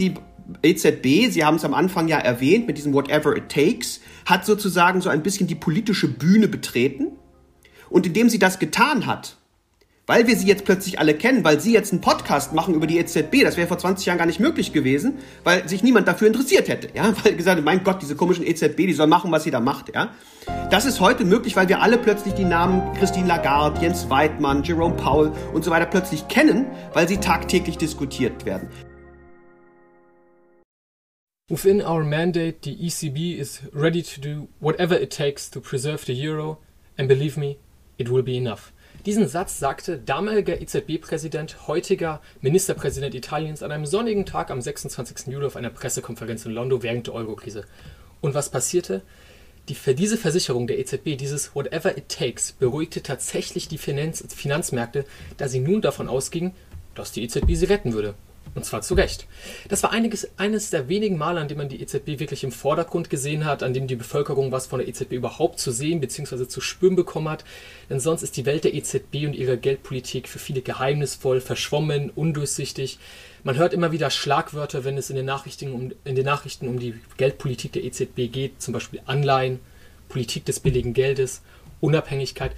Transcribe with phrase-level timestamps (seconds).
[0.00, 0.14] Die
[0.62, 5.00] EZB, Sie haben es am Anfang ja erwähnt, mit diesem Whatever it takes, hat sozusagen
[5.00, 7.12] so ein bisschen die politische Bühne betreten.
[7.88, 9.36] Und indem sie das getan hat,
[10.06, 12.98] weil wir sie jetzt plötzlich alle kennen, weil sie jetzt einen Podcast machen über die
[12.98, 16.68] EZB, das wäre vor 20 Jahren gar nicht möglich gewesen, weil sich niemand dafür interessiert
[16.68, 19.52] hätte, ja, weil gesagt hat, mein Gott, diese komischen EZB, die soll machen, was sie
[19.52, 20.10] da macht, ja.
[20.70, 24.96] Das ist heute möglich, weil wir alle plötzlich die Namen Christine Lagarde, Jens Weidmann, Jerome
[24.96, 28.68] Powell und so weiter plötzlich kennen, weil sie tagtäglich diskutiert werden.
[31.50, 36.12] Within our mandate, the ECB is ready to do whatever it takes to preserve the
[36.12, 36.58] euro,
[36.96, 37.58] and believe me,
[37.98, 38.72] it will be enough.
[39.04, 45.26] Diesen Satz sagte damaliger EZB-Präsident, heutiger Ministerpräsident Italiens an einem sonnigen Tag am 26.
[45.26, 47.64] Juli auf einer Pressekonferenz in London während der Eurokrise.
[48.20, 49.02] Und was passierte?
[49.68, 55.04] Die, diese Versicherung der EZB, dieses Whatever it takes, beruhigte tatsächlich die Finanz Finanzmärkte,
[55.36, 56.54] da sie nun davon ausging,
[56.94, 58.14] dass die EZB sie retten würde.
[58.54, 59.26] Und zwar zu Recht.
[59.68, 63.08] Das war einiges, eines der wenigen Male, an dem man die EZB wirklich im Vordergrund
[63.08, 66.48] gesehen hat, an dem die Bevölkerung was von der EZB überhaupt zu sehen bzw.
[66.48, 67.44] zu spüren bekommen hat.
[67.88, 72.98] Denn sonst ist die Welt der EZB und ihrer Geldpolitik für viele geheimnisvoll, verschwommen, undurchsichtig.
[73.44, 76.80] Man hört immer wieder Schlagwörter, wenn es in den Nachrichten um, in den Nachrichten um
[76.80, 79.60] die Geldpolitik der EZB geht, zum Beispiel Anleihen,
[80.08, 81.42] Politik des billigen Geldes,
[81.80, 82.50] Unabhängigkeit.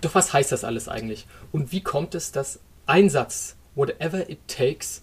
[0.00, 1.26] Doch was heißt das alles eigentlich?
[1.52, 5.02] Und wie kommt es, dass ein Satz, whatever it takes,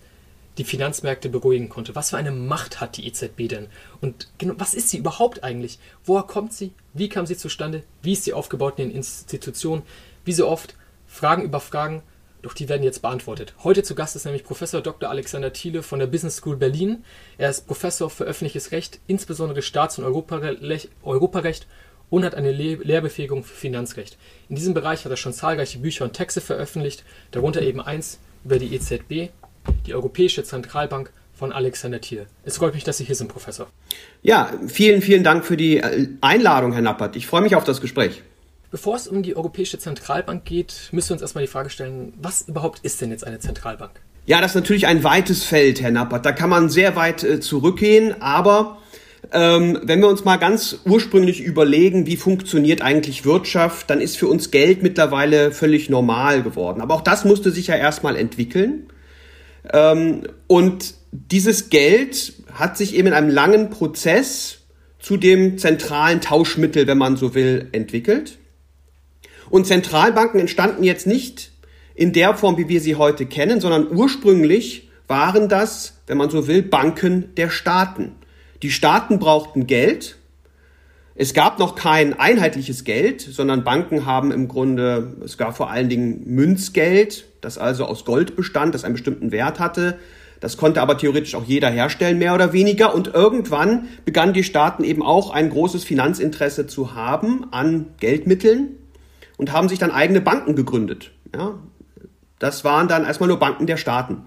[0.58, 1.96] die Finanzmärkte beruhigen konnte.
[1.96, 3.68] Was für eine Macht hat die EZB denn?
[4.02, 5.80] Und genau, was ist sie überhaupt eigentlich?
[6.04, 6.74] Woher kommt sie?
[6.94, 7.84] Wie kam sie zustande?
[8.02, 9.84] Wie ist sie aufgebaut in den Institutionen?
[10.26, 10.76] Wie so oft
[11.08, 12.04] Fragen über Fragen,
[12.42, 13.54] doch die werden jetzt beantwortet.
[13.64, 15.10] Heute zu Gast ist nämlich Professor Dr.
[15.10, 17.04] Alexander Thiele von der Business School Berlin.
[17.38, 21.68] Er ist Professor für öffentliches Recht, insbesondere Staats- und Europarecht
[22.10, 24.18] und hat eine Lehrbefähigung für Finanzrecht.
[24.50, 28.58] In diesem Bereich hat er schon zahlreiche Bücher und Texte veröffentlicht, darunter eben eins über
[28.58, 29.32] die EZB,
[29.86, 32.28] die Europäische Zentralbank von Alexander Thiel.
[32.44, 33.68] Es freut mich, dass Sie hier sind, Professor.
[34.22, 37.16] Ja, vielen, vielen Dank für die äh, Einladung, Herr Nappert.
[37.16, 38.22] Ich freue mich auf das Gespräch.
[38.70, 42.44] Bevor es um die Europäische Zentralbank geht, müssen wir uns erstmal die Frage stellen, was
[42.44, 43.92] überhaupt ist denn jetzt eine Zentralbank?
[44.28, 46.26] Ja, das ist natürlich ein weites Feld, Herr Nappert.
[46.26, 48.78] Da kann man sehr weit äh, zurückgehen, aber
[49.32, 54.28] ähm, wenn wir uns mal ganz ursprünglich überlegen, wie funktioniert eigentlich Wirtschaft, dann ist für
[54.28, 56.82] uns Geld mittlerweile völlig normal geworden.
[56.82, 58.91] Aber auch das musste sich ja erstmal entwickeln.
[59.72, 64.60] Ähm, und dieses Geld hat sich eben in einem langen Prozess
[65.00, 68.38] zu dem zentralen Tauschmittel, wenn man so will, entwickelt.
[69.50, 71.52] Und Zentralbanken entstanden jetzt nicht
[71.96, 76.48] in der Form, wie wir sie heute kennen, sondern ursprünglich waren das, wenn man so
[76.48, 78.16] will, Banken der Staaten.
[78.62, 80.18] Die Staaten brauchten Geld.
[81.16, 85.90] Es gab noch kein einheitliches Geld, sondern Banken haben im Grunde, es gab vor allen
[85.90, 90.00] Dingen Münzgeld, das also aus Gold bestand, das einen bestimmten Wert hatte.
[90.40, 92.96] Das konnte aber theoretisch auch jeder herstellen, mehr oder weniger.
[92.96, 98.78] Und irgendwann begannen die Staaten eben auch ein großes Finanzinteresse zu haben an Geldmitteln
[99.38, 101.12] und haben sich dann eigene Banken gegründet.
[101.36, 101.60] Ja,
[102.40, 104.24] das waren dann erstmal nur Banken der Staaten,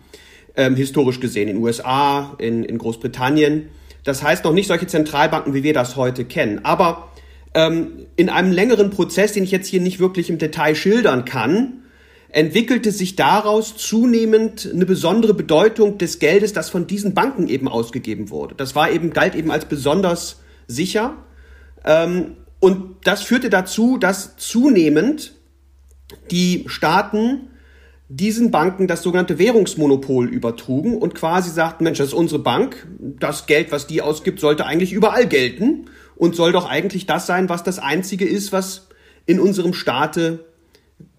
[0.54, 3.70] ähm, historisch gesehen, in den USA, in, in Großbritannien.
[4.04, 6.64] Das heißt noch nicht solche Zentralbanken, wie wir das heute kennen.
[6.64, 7.10] Aber
[7.54, 11.84] ähm, in einem längeren Prozess, den ich jetzt hier nicht wirklich im Detail schildern kann,
[12.28, 18.28] entwickelte sich daraus zunehmend eine besondere Bedeutung des Geldes, das von diesen Banken eben ausgegeben
[18.28, 18.56] wurde.
[18.56, 21.16] Das war eben, galt eben als besonders sicher.
[21.84, 25.32] Ähm, und das führte dazu, dass zunehmend
[26.30, 27.50] die Staaten
[28.08, 33.46] diesen Banken das sogenannte Währungsmonopol übertrugen und quasi sagten, Mensch, das ist unsere Bank, das
[33.46, 37.62] Geld, was die ausgibt, sollte eigentlich überall gelten und soll doch eigentlich das sein, was
[37.62, 38.88] das Einzige ist, was
[39.26, 40.44] in unserem Staate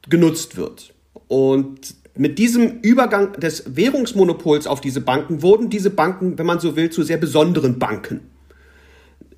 [0.10, 0.94] genutzt wird.
[1.28, 6.76] Und mit diesem Übergang des Währungsmonopols auf diese Banken wurden diese Banken, wenn man so
[6.76, 8.22] will, zu sehr besonderen Banken.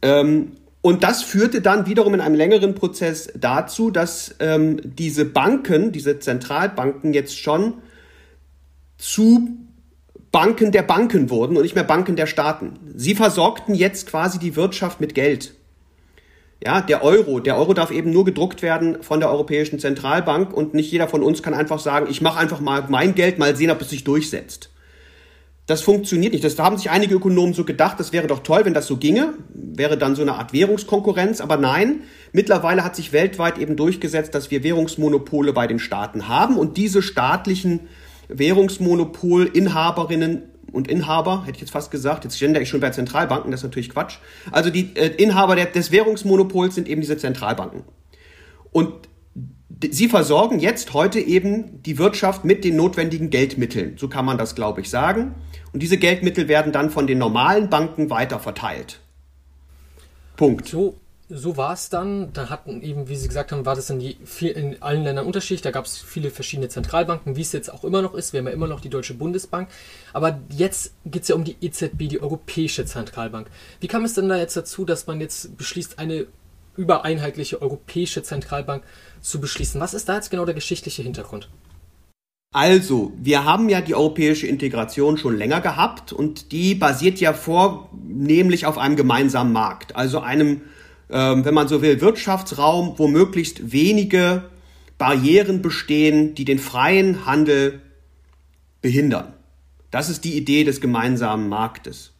[0.02, 5.91] Ähm, und das führte dann wiederum in einem längeren Prozess dazu, dass ähm, diese Banken,
[5.91, 7.75] diese Zentralbanken jetzt schon
[8.97, 9.57] zu
[10.31, 12.73] Banken der Banken wurden und nicht mehr Banken der Staaten.
[12.95, 15.53] Sie versorgten jetzt quasi die Wirtschaft mit Geld.
[16.63, 20.73] Ja, der Euro, der Euro darf eben nur gedruckt werden von der Europäischen Zentralbank und
[20.73, 23.71] nicht jeder von uns kann einfach sagen, ich mache einfach mal mein Geld, mal sehen,
[23.71, 24.71] ob es sich durchsetzt.
[25.68, 26.44] Das funktioniert nicht.
[26.46, 28.96] Das da haben sich einige Ökonomen so gedacht, das wäre doch toll, wenn das so
[28.96, 34.34] ginge, wäre dann so eine Art Währungskonkurrenz, aber nein, mittlerweile hat sich weltweit eben durchgesetzt,
[34.34, 37.81] dass wir Währungsmonopole bei den Staaten haben und diese staatlichen
[38.30, 43.60] Währungsmonopolinhaberinnen und Inhaber, hätte ich jetzt fast gesagt, jetzt gender ich schon bei Zentralbanken, das
[43.60, 44.19] ist natürlich Quatsch.
[44.52, 47.84] Also die äh, Inhaber des Währungsmonopols sind eben diese Zentralbanken.
[48.72, 48.94] Und
[49.91, 53.97] sie versorgen jetzt heute eben die Wirtschaft mit den notwendigen Geldmitteln.
[53.97, 55.35] So kann man das, glaube ich, sagen.
[55.74, 59.00] Und diese Geldmittel werden dann von den normalen Banken weiter verteilt.
[60.35, 60.68] Punkt.
[60.68, 60.95] So,
[61.29, 62.31] so war es dann.
[62.33, 65.62] Da hatten eben, wie Sie gesagt haben, war das in, die, in allen Ländern unterschiedlich.
[65.62, 68.33] Da gab es viele verschiedene Zentralbanken, wie es jetzt auch immer noch ist.
[68.33, 69.68] Wir haben ja immer noch die Deutsche Bundesbank.
[70.13, 73.47] Aber jetzt geht es ja um die EZB, die Europäische Zentralbank.
[73.81, 76.27] Wie kam es denn da jetzt dazu, dass man jetzt beschließt, eine
[76.77, 78.89] übereinheitliche Europäische Zentralbank zu
[79.40, 79.81] beschließen?
[79.81, 81.50] Was ist da jetzt genau der geschichtliche Hintergrund?
[82.54, 88.66] Also, wir haben ja die europäische Integration schon länger gehabt und die basiert ja vornehmlich
[88.66, 90.62] auf einem gemeinsamen Markt, also einem,
[91.10, 94.46] ähm, wenn man so will, Wirtschaftsraum, wo möglichst wenige
[94.98, 97.81] Barrieren bestehen, die den freien Handel
[98.81, 99.34] behindern.
[99.92, 102.14] Das ist die Idee des gemeinsamen Marktes.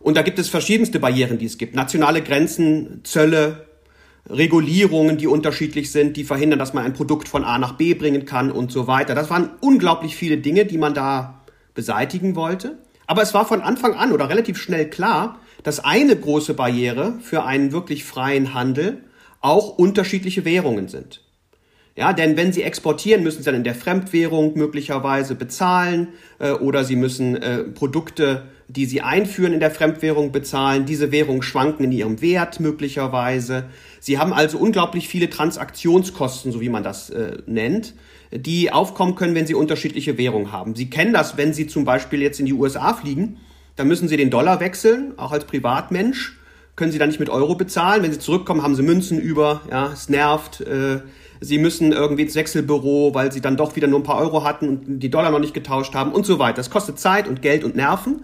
[0.00, 1.74] Und da gibt es verschiedenste Barrieren, die es gibt.
[1.74, 3.67] Nationale Grenzen, Zölle,
[4.30, 8.24] Regulierungen, die unterschiedlich sind, die verhindern, dass man ein Produkt von A nach B bringen
[8.24, 9.14] kann und so weiter.
[9.14, 11.44] Das waren unglaublich viele Dinge, die man da
[11.74, 12.78] beseitigen wollte.
[13.06, 17.44] Aber es war von Anfang an oder relativ schnell klar, dass eine große Barriere für
[17.44, 19.04] einen wirklich freien Handel
[19.40, 21.22] auch unterschiedliche Währungen sind.
[21.96, 26.08] Ja, denn wenn sie exportieren, müssen sie dann in der Fremdwährung möglicherweise bezahlen
[26.38, 30.84] äh, oder sie müssen äh, Produkte, die sie einführen, in der Fremdwährung bezahlen.
[30.84, 33.64] Diese Währungen schwanken in ihrem Wert möglicherweise.
[33.98, 37.94] Sie haben also unglaublich viele Transaktionskosten, so wie man das äh, nennt,
[38.30, 40.74] die aufkommen können, wenn Sie unterschiedliche Währungen haben.
[40.74, 43.38] Sie kennen das, wenn Sie zum Beispiel jetzt in die USA fliegen,
[43.76, 46.38] dann müssen Sie den Dollar wechseln, auch als Privatmensch
[46.78, 48.02] können Sie dann nicht mit Euro bezahlen.
[48.02, 50.60] Wenn Sie zurückkommen, haben Sie Münzen über, ja, es nervt.
[50.60, 51.00] Äh,
[51.40, 54.68] Sie müssen irgendwie ins Wechselbüro, weil Sie dann doch wieder nur ein paar Euro hatten
[54.68, 56.56] und die Dollar noch nicht getauscht haben und so weiter.
[56.56, 58.22] Das kostet Zeit und Geld und Nerven.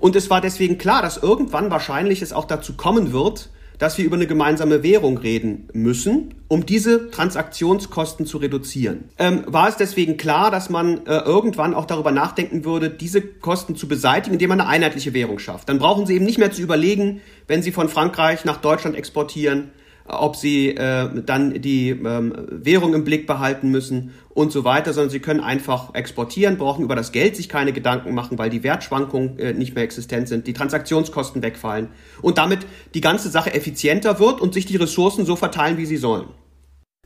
[0.00, 4.04] Und es war deswegen klar, dass irgendwann wahrscheinlich es auch dazu kommen wird, dass wir
[4.04, 9.04] über eine gemeinsame Währung reden müssen, um diese Transaktionskosten zu reduzieren.
[9.18, 13.76] Ähm, war es deswegen klar, dass man äh, irgendwann auch darüber nachdenken würde, diese Kosten
[13.76, 15.68] zu beseitigen, indem man eine einheitliche Währung schafft.
[15.68, 19.70] Dann brauchen Sie eben nicht mehr zu überlegen, wenn Sie von Frankreich nach Deutschland exportieren,
[20.08, 25.10] ob sie äh, dann die ähm, Währung im Blick behalten müssen und so weiter, sondern
[25.10, 29.36] sie können einfach exportieren, brauchen über das Geld sich keine Gedanken machen, weil die Wertschwankungen
[29.40, 31.88] äh, nicht mehr existent sind, die Transaktionskosten wegfallen
[32.22, 32.60] und damit
[32.94, 36.28] die ganze Sache effizienter wird und sich die Ressourcen so verteilen, wie sie sollen.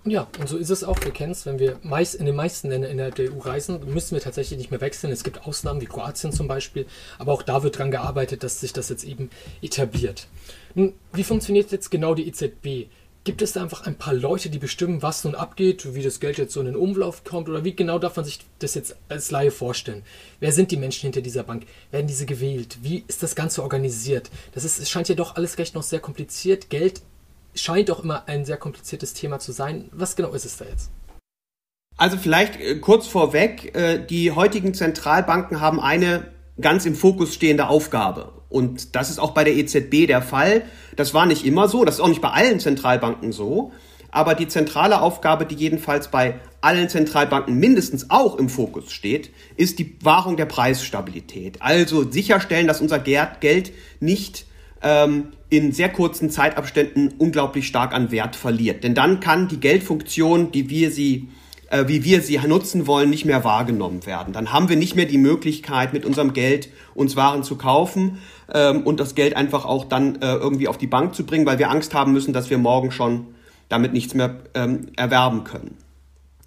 [0.05, 1.03] Ja, und so ist es auch.
[1.05, 4.15] Wir kennen es, wenn wir meist in den meisten Ländern innerhalb der EU reisen, müssen
[4.15, 5.11] wir tatsächlich nicht mehr wechseln.
[5.11, 6.87] Es gibt Ausnahmen wie Kroatien zum Beispiel,
[7.19, 9.31] aber auch da wird daran gearbeitet, dass sich das jetzt eben
[9.63, 10.27] etabliert.
[10.75, 12.91] Nun, wie funktioniert jetzt genau die EZB?
[13.25, 16.39] Gibt es da einfach ein paar Leute, die bestimmen, was nun abgeht, wie das Geld
[16.39, 19.31] jetzt so in den Umlauf kommt oder wie genau darf man sich das jetzt als
[19.31, 20.03] Laie vorstellen?
[20.41, 21.65] Wer sind die Menschen hinter dieser Bank?
[21.93, 22.79] Werden diese gewählt?
[22.83, 24.29] Wie ist das Ganze organisiert?
[24.53, 26.69] Das ist, es scheint ja doch alles recht noch sehr kompliziert.
[26.69, 27.01] Geld
[27.55, 29.89] scheint auch immer ein sehr kompliziertes Thema zu sein.
[29.93, 30.91] Was genau ist es da jetzt?
[31.97, 36.33] Also vielleicht äh, kurz vorweg, äh, die heutigen Zentralbanken haben eine
[36.63, 38.33] ganz im Fokus stehende Aufgabe.
[38.49, 40.63] Und das ist auch bei der EZB der Fall.
[40.97, 43.73] Das war nicht immer so, das ist auch nicht bei allen Zentralbanken so.
[44.11, 49.79] Aber die zentrale Aufgabe, die jedenfalls bei allen Zentralbanken mindestens auch im Fokus steht, ist
[49.79, 51.61] die Wahrung der Preisstabilität.
[51.61, 54.45] Also sicherstellen, dass unser Geld nicht
[54.83, 58.85] ähm, in sehr kurzen Zeitabständen unglaublich stark an Wert verliert.
[58.85, 61.29] Denn dann kann die Geldfunktion, die wir sie
[61.73, 64.33] äh, wie wir sie nutzen wollen, nicht mehr wahrgenommen werden.
[64.33, 68.19] Dann haben wir nicht mehr die Möglichkeit, mit unserem Geld uns Waren zu kaufen
[68.53, 71.59] ähm, und das Geld einfach auch dann äh, irgendwie auf die Bank zu bringen, weil
[71.59, 73.29] wir Angst haben müssen, dass wir morgen schon
[73.71, 75.79] damit nichts mehr ähm, erwerben können.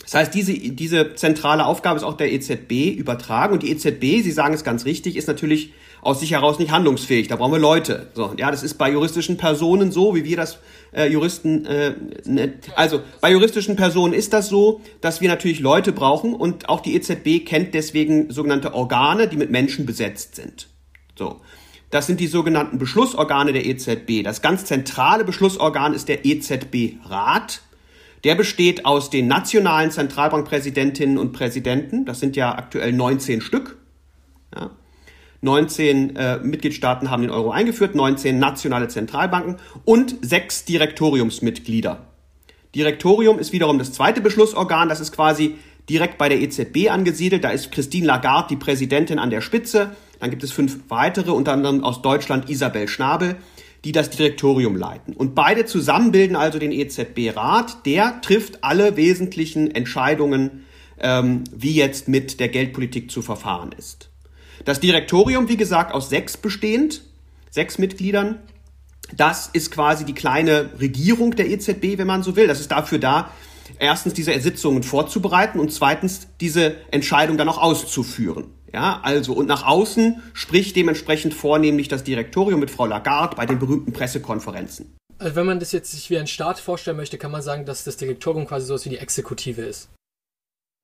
[0.04, 4.32] Das heißt, diese, diese zentrale Aufgabe ist auch der EZB übertragen und die EZB, Sie
[4.32, 5.74] sagen es ganz richtig, ist natürlich
[6.06, 7.28] aus sich heraus nicht handlungsfähig.
[7.28, 8.12] Da brauchen wir Leute.
[8.14, 10.60] So, ja, das ist bei juristischen Personen so, wie wir das
[10.94, 11.66] äh, Juristen.
[11.66, 11.96] Äh,
[12.26, 16.82] ne, also bei juristischen Personen ist das so, dass wir natürlich Leute brauchen und auch
[16.82, 20.68] die EZB kennt deswegen sogenannte Organe, die mit Menschen besetzt sind.
[21.18, 21.42] So.
[21.90, 24.24] Das sind die sogenannten Beschlussorgane der EZB.
[24.24, 27.62] Das ganz zentrale Beschlussorgan ist der EZB-Rat.
[28.24, 32.06] Der besteht aus den nationalen Zentralbankpräsidentinnen und Präsidenten.
[32.06, 33.78] Das sind ja aktuell 19 Stück.
[34.56, 34.70] Ja.
[35.42, 42.08] 19 äh, Mitgliedstaaten haben den Euro eingeführt, 19 nationale Zentralbanken und sechs Direktoriumsmitglieder.
[42.74, 45.56] Direktorium ist wiederum das zweite Beschlussorgan, das ist quasi
[45.90, 47.44] direkt bei der EZB angesiedelt.
[47.44, 49.96] Da ist Christine Lagarde die Präsidentin an der Spitze.
[50.20, 53.38] Dann gibt es fünf weitere, unter anderem aus Deutschland Isabel Schnabel,
[53.84, 55.14] die das Direktorium leiten.
[55.14, 57.86] Und beide zusammen bilden also den EZB-Rat.
[57.86, 60.66] Der trifft alle wesentlichen Entscheidungen,
[61.00, 64.10] ähm, wie jetzt mit der Geldpolitik zu verfahren ist.
[64.66, 67.02] Das Direktorium, wie gesagt, aus sechs bestehend,
[67.52, 68.40] sechs Mitgliedern.
[69.16, 72.48] Das ist quasi die kleine Regierung der EZB, wenn man so will.
[72.48, 73.32] Das ist dafür da,
[73.78, 78.46] erstens diese Sitzungen vorzubereiten und zweitens diese Entscheidung dann auch auszuführen.
[78.74, 83.60] Ja, also und nach außen spricht dementsprechend vornehmlich das Direktorium mit Frau Lagarde bei den
[83.60, 84.98] berühmten Pressekonferenzen.
[85.20, 87.86] Also wenn man das jetzt sich wie ein Staat vorstellen möchte, kann man sagen, dass
[87.86, 89.90] das Direktorium quasi so wie die Exekutive ist.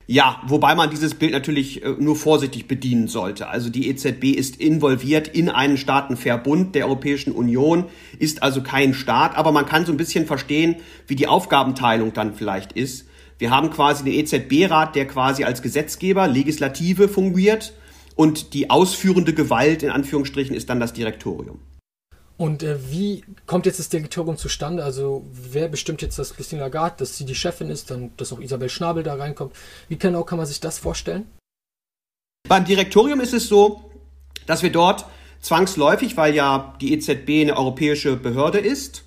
[0.07, 3.47] Ja, wobei man dieses Bild natürlich äh, nur vorsichtig bedienen sollte.
[3.47, 7.85] Also die EZB ist involviert in einen Staatenverbund der Europäischen Union,
[8.19, 10.75] ist also kein Staat, aber man kann so ein bisschen verstehen,
[11.07, 13.05] wie die Aufgabenteilung dann vielleicht ist.
[13.37, 17.73] Wir haben quasi den EZB-Rat, der quasi als Gesetzgeber, Legislative fungiert
[18.15, 21.59] und die ausführende Gewalt in Anführungsstrichen ist dann das Direktorium.
[22.41, 24.83] Und äh, wie kommt jetzt das Direktorium zustande?
[24.83, 28.39] Also wer bestimmt jetzt, dass Christine Lagarde, dass sie die Chefin ist, dann dass auch
[28.39, 29.53] Isabel Schnabel da reinkommt?
[29.89, 31.27] Wie genau kann man sich das vorstellen?
[32.49, 33.91] Beim Direktorium ist es so,
[34.47, 35.05] dass wir dort
[35.39, 39.03] zwangsläufig, weil ja die EZB eine europäische Behörde ist,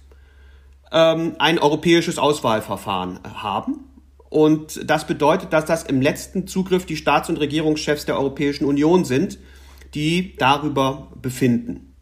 [0.92, 3.80] ähm, ein europäisches Auswahlverfahren haben.
[4.30, 9.04] Und das bedeutet, dass das im letzten Zugriff die Staats- und Regierungschefs der Europäischen Union
[9.04, 9.40] sind,
[9.92, 11.93] die darüber befinden.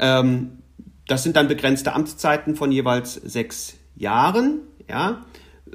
[0.00, 0.58] Ähm,
[1.06, 5.24] das sind dann begrenzte Amtszeiten von jeweils sechs Jahren, ja,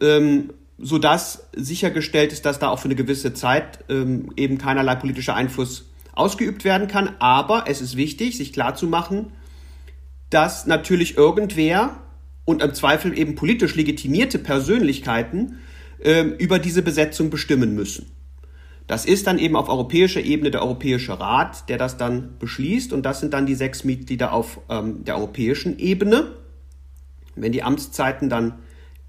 [0.02, 5.36] ähm, sodass sichergestellt ist, dass da auch für eine gewisse Zeit ähm, eben keinerlei politischer
[5.36, 7.16] Einfluss ausgeübt werden kann.
[7.20, 9.32] Aber es ist wichtig, sich klarzumachen,
[10.30, 12.02] dass natürlich irgendwer
[12.46, 15.60] und im Zweifel eben politisch legitimierte Persönlichkeiten
[16.00, 18.15] äh, über diese Besetzung bestimmen müssen.
[18.88, 22.94] Das ist dann eben auf europäischer Ebene der Europäische Rat, der das dann beschließt.
[22.94, 26.34] Und das sind dann die sechs Mitglieder auf ähm, der europäischen Ebene.
[27.36, 28.60] Wenn die Amtszeiten dann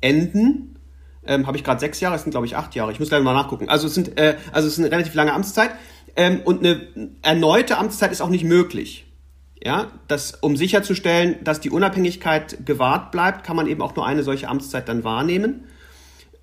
[0.01, 0.79] enden,
[1.27, 2.91] ähm, habe ich gerade sechs Jahre, es sind glaube ich acht Jahre.
[2.91, 3.69] Ich muss gleich mal nachgucken.
[3.69, 5.73] Also es sind, äh, also es ist eine relativ lange Amtszeit.
[6.17, 6.81] Ähm, und eine
[7.21, 9.05] erneute Amtszeit ist auch nicht möglich.
[9.63, 14.23] Ja, das, um sicherzustellen, dass die Unabhängigkeit gewahrt bleibt, kann man eben auch nur eine
[14.23, 15.65] solche Amtszeit dann wahrnehmen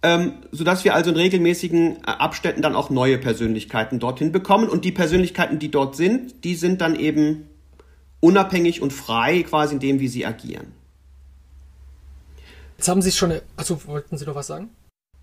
[0.04, 4.70] ähm, sodass wir also in regelmäßigen äh, Abständen dann auch neue Persönlichkeiten dorthin bekommen.
[4.70, 7.48] Und die Persönlichkeiten, die dort sind, die sind dann eben
[8.20, 10.74] unabhängig und frei quasi in dem, wie sie agieren.
[12.78, 14.70] Jetzt haben Sie schon, also wollten Sie noch was sagen?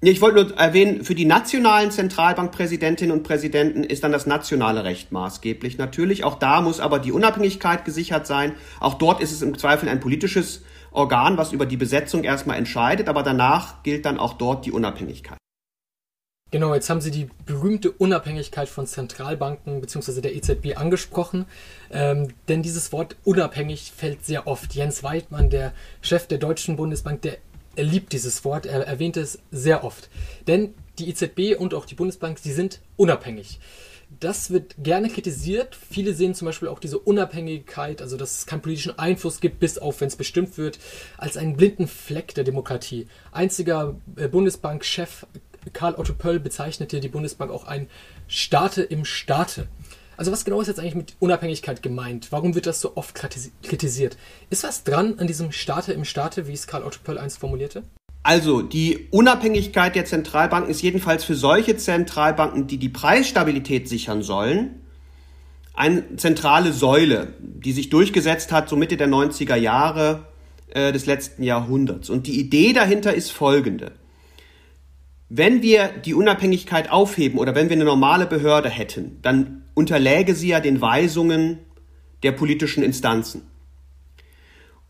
[0.02, 5.12] Ich wollte nur erwähnen, für die nationalen Zentralbankpräsidentinnen und Präsidenten ist dann das nationale Recht
[5.12, 6.24] maßgeblich natürlich.
[6.24, 8.54] Auch da muss aber die Unabhängigkeit gesichert sein.
[8.80, 13.08] Auch dort ist es im Zweifel ein politisches Organ, was über die Besetzung erstmal entscheidet,
[13.08, 15.38] aber danach gilt dann auch dort die Unabhängigkeit.
[16.50, 20.20] Genau, jetzt haben Sie die berühmte Unabhängigkeit von Zentralbanken bzw.
[20.20, 21.46] der EZB angesprochen.
[21.92, 24.74] Ähm, denn dieses Wort unabhängig fällt sehr oft.
[24.74, 27.38] Jens Weidmann, der Chef der Deutschen Bundesbank, der
[27.76, 30.10] er liebt dieses Wort, er erwähnt es sehr oft.
[30.48, 33.60] Denn die EZB und auch die Bundesbank, sie sind unabhängig
[34.20, 35.74] das wird gerne kritisiert.
[35.74, 39.78] Viele sehen zum Beispiel auch diese Unabhängigkeit, also dass es keinen politischen Einfluss gibt, bis
[39.78, 40.78] auf wenn es bestimmt wird,
[41.16, 43.08] als einen blinden Fleck der Demokratie.
[43.32, 45.26] Einziger äh, Bundesbankchef
[45.72, 47.88] Karl Otto Pöll bezeichnete die Bundesbank auch ein
[48.28, 49.68] Staate im Staate.
[50.16, 52.30] Also was genau ist jetzt eigentlich mit Unabhängigkeit gemeint?
[52.30, 54.18] Warum wird das so oft kritisiert?
[54.50, 57.84] Ist was dran an diesem Staate im Staate, wie es Karl Otto Pöll einst formulierte?
[58.22, 64.76] Also die Unabhängigkeit der Zentralbanken ist jedenfalls für solche Zentralbanken, die die Preisstabilität sichern sollen,
[65.72, 70.26] eine zentrale Säule, die sich durchgesetzt hat, so Mitte der 90er Jahre
[70.68, 72.10] äh, des letzten Jahrhunderts.
[72.10, 73.92] Und die Idee dahinter ist folgende.
[75.30, 80.48] Wenn wir die Unabhängigkeit aufheben oder wenn wir eine normale Behörde hätten, dann unterläge sie
[80.48, 81.58] ja den Weisungen
[82.22, 83.42] der politischen Instanzen.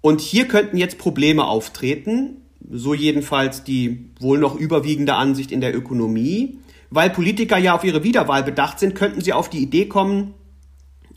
[0.00, 5.75] Und hier könnten jetzt Probleme auftreten, so jedenfalls die wohl noch überwiegende Ansicht in der
[5.75, 6.59] Ökonomie.
[6.90, 10.35] Weil Politiker ja auf ihre Wiederwahl bedacht sind, könnten sie auf die Idee kommen,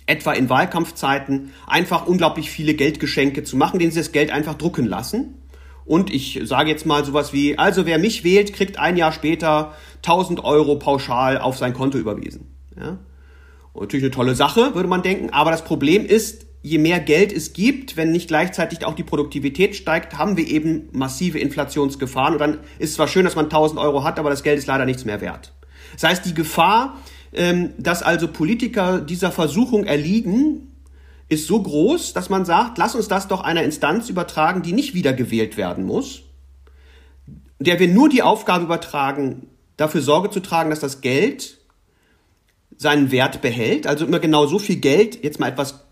[0.05, 4.85] etwa in Wahlkampfzeiten einfach unglaublich viele Geldgeschenke zu machen, denen sie das Geld einfach drucken
[4.85, 5.35] lassen.
[5.85, 9.73] Und ich sage jetzt mal sowas wie, also wer mich wählt, kriegt ein Jahr später
[9.97, 12.55] 1000 Euro pauschal auf sein Konto überwiesen.
[12.79, 12.99] Ja?
[13.75, 15.31] Natürlich eine tolle Sache, würde man denken.
[15.31, 19.75] Aber das Problem ist, je mehr Geld es gibt, wenn nicht gleichzeitig auch die Produktivität
[19.75, 22.33] steigt, haben wir eben massive Inflationsgefahren.
[22.33, 24.67] Und dann ist es zwar schön, dass man 1000 Euro hat, aber das Geld ist
[24.67, 25.51] leider nichts mehr wert.
[25.91, 26.97] Das heißt, die Gefahr,
[27.33, 30.71] ähm, dass also Politiker dieser Versuchung erliegen,
[31.27, 34.93] ist so groß, dass man sagt, lass uns das doch einer Instanz übertragen, die nicht
[34.93, 36.21] wiedergewählt werden muss,
[37.59, 41.57] der wir nur die Aufgabe übertragen, dafür Sorge zu tragen, dass das Geld
[42.77, 45.83] seinen Wert behält, also immer genau so viel Geld, jetzt mal etwas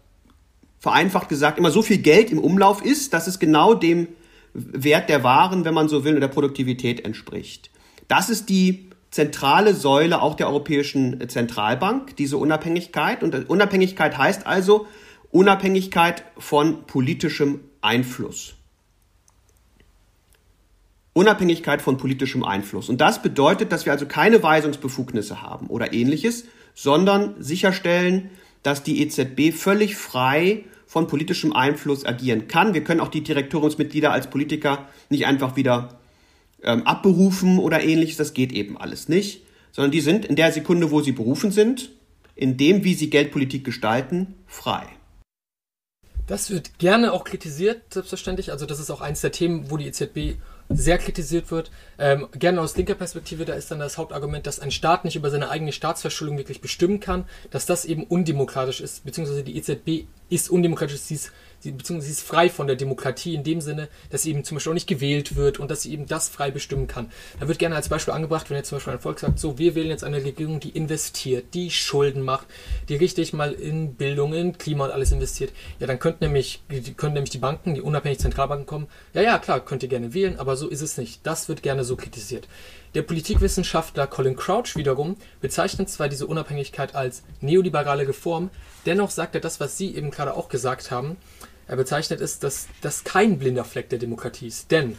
[0.81, 4.07] vereinfacht gesagt, immer so viel Geld im Umlauf ist, dass es genau dem
[4.53, 7.69] Wert der Waren, wenn man so will, oder der Produktivität entspricht.
[8.07, 13.21] Das ist die zentrale Säule auch der Europäischen Zentralbank, diese Unabhängigkeit.
[13.21, 14.87] Und Unabhängigkeit heißt also
[15.29, 18.55] Unabhängigkeit von politischem Einfluss.
[21.13, 22.89] Unabhängigkeit von politischem Einfluss.
[22.89, 28.31] Und das bedeutet, dass wir also keine Weisungsbefugnisse haben oder ähnliches, sondern sicherstellen,
[28.63, 32.73] dass die EZB völlig frei von politischem Einfluss agieren kann.
[32.73, 35.99] Wir können auch die Direktoriumsmitglieder als Politiker nicht einfach wieder
[36.63, 38.17] ähm, abberufen oder ähnliches.
[38.17, 41.91] Das geht eben alles nicht, sondern die sind in der Sekunde, wo sie berufen sind,
[42.35, 44.85] in dem, wie sie Geldpolitik gestalten, frei.
[46.27, 48.51] Das wird gerne auch kritisiert, selbstverständlich.
[48.51, 50.37] Also das ist auch eines der Themen, wo die EZB
[50.75, 51.71] sehr kritisiert wird.
[51.97, 55.29] Ähm, gerne aus linker Perspektive, da ist dann das Hauptargument, dass ein Staat nicht über
[55.29, 60.49] seine eigene Staatsverschuldung wirklich bestimmen kann, dass das eben undemokratisch ist, beziehungsweise die EZB ist
[60.49, 61.31] undemokratisch, sie ist
[61.63, 64.71] beziehungsweise sie ist frei von der Demokratie in dem Sinne, dass sie eben zum Beispiel
[64.71, 67.11] auch nicht gewählt wird und dass sie eben das frei bestimmen kann.
[67.39, 69.75] Da wird gerne als Beispiel angebracht, wenn jetzt zum Beispiel ein Volk sagt, so, wir
[69.75, 72.47] wählen jetzt eine Regierung, die investiert, die Schulden macht,
[72.89, 75.51] die richtig mal in Bildung, in Klima und alles investiert.
[75.79, 76.61] Ja, dann könnten nämlich,
[76.97, 78.87] können nämlich die Banken, die unabhängigen Zentralbanken kommen.
[79.13, 81.19] Ja, ja, klar, könnt ihr gerne wählen, aber so ist es nicht.
[81.23, 82.47] Das wird gerne so kritisiert.
[82.93, 88.49] Der Politikwissenschaftler Colin Crouch wiederum bezeichnet zwar diese Unabhängigkeit als neoliberale Reform,
[88.85, 91.15] dennoch sagt er das, was Sie eben gerade auch gesagt haben,
[91.75, 94.71] bezeichnet es, dass das kein blinder Fleck der Demokratie ist.
[94.71, 94.97] Denn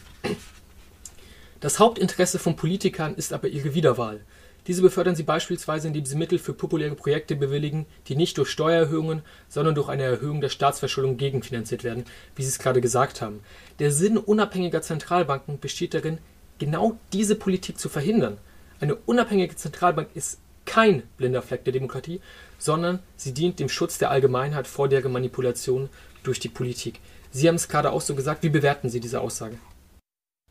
[1.61, 4.21] das Hauptinteresse von Politikern ist aber ihre Wiederwahl.
[4.69, 9.23] Diese befördern sie beispielsweise, indem sie Mittel für populäre Projekte bewilligen, die nicht durch Steuererhöhungen,
[9.49, 12.05] sondern durch eine Erhöhung der Staatsverschuldung gegenfinanziert werden,
[12.37, 13.41] wie Sie es gerade gesagt haben.
[13.81, 16.19] Der Sinn unabhängiger Zentralbanken besteht darin,
[16.59, 18.39] genau diese Politik zu verhindern.
[18.79, 22.21] Eine unabhängige Zentralbank ist kein blinder Fleck der Demokratie,
[22.59, 25.89] sondern sie dient dem Schutz der Allgemeinheit vor deren Manipulation
[26.23, 27.01] durch die Politik.
[27.31, 28.43] Sie haben es gerade auch so gesagt.
[28.43, 29.57] Wie bewerten Sie diese Aussage?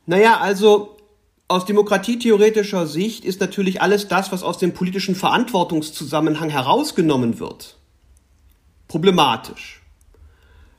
[0.05, 0.97] Naja, also
[1.47, 7.77] aus demokratietheoretischer Sicht ist natürlich alles das, was aus dem politischen Verantwortungszusammenhang herausgenommen wird,
[8.87, 9.81] problematisch.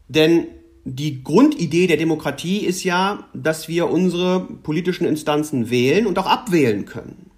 [0.08, 0.46] Denn
[0.84, 6.86] die Grundidee der Demokratie ist ja, dass wir unsere politischen Instanzen wählen und auch abwählen
[6.86, 7.30] können.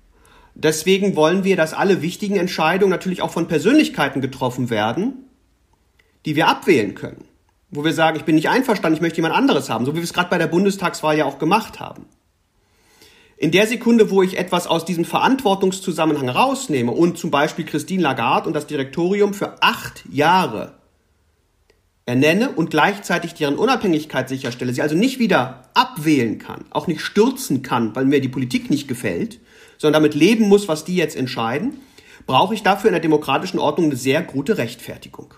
[0.54, 5.25] Deswegen wollen wir, dass alle wichtigen Entscheidungen natürlich auch von Persönlichkeiten getroffen werden,
[6.25, 7.25] die wir abwählen können
[7.75, 10.04] wo wir sagen, ich bin nicht einverstanden, ich möchte jemand anderes haben, so wie wir
[10.04, 12.07] es gerade bei der Bundestagswahl ja auch gemacht haben.
[13.37, 18.46] In der Sekunde, wo ich etwas aus diesem Verantwortungszusammenhang rausnehme und zum Beispiel Christine Lagarde
[18.46, 20.75] und das Direktorium für acht Jahre
[22.07, 27.62] ernenne und gleichzeitig deren Unabhängigkeit sicherstelle, sie also nicht wieder abwählen kann, auch nicht stürzen
[27.62, 29.40] kann, weil mir die Politik nicht gefällt,
[29.79, 31.81] sondern damit leben muss, was die jetzt entscheiden,
[32.27, 35.35] brauche ich dafür in der demokratischen Ordnung eine sehr gute Rechtfertigung.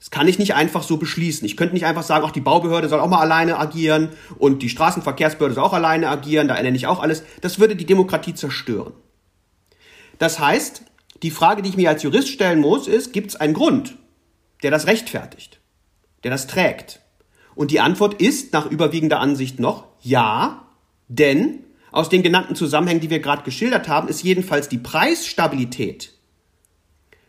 [0.00, 1.44] Das kann ich nicht einfach so beschließen.
[1.44, 4.08] Ich könnte nicht einfach sagen, auch die Baubehörde soll auch mal alleine agieren
[4.38, 7.22] und die Straßenverkehrsbehörde soll auch alleine agieren, da ernenne ich auch alles.
[7.42, 8.94] Das würde die Demokratie zerstören.
[10.18, 10.82] Das heißt,
[11.22, 13.96] die Frage, die ich mir als Jurist stellen muss, ist, gibt es einen Grund,
[14.62, 15.60] der das rechtfertigt,
[16.24, 17.00] der das trägt?
[17.54, 20.66] Und die Antwort ist nach überwiegender Ansicht noch ja,
[21.08, 26.14] denn aus den genannten Zusammenhängen, die wir gerade geschildert haben, ist jedenfalls die Preisstabilität